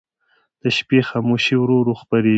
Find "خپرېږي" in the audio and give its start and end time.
2.01-2.29